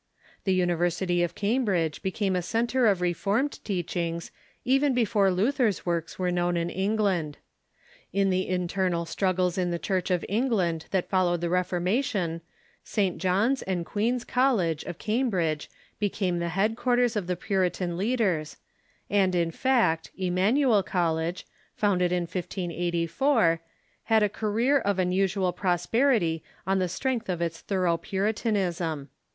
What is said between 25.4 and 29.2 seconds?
prosperity on the strength of its thorough Puritanism.